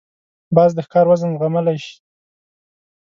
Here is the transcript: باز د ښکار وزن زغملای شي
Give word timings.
باز 0.55 0.71
د 0.75 0.79
ښکار 0.85 1.05
وزن 1.09 1.29
زغملای 1.35 1.77
شي 1.85 1.95